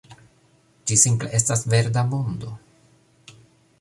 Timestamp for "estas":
1.39-1.63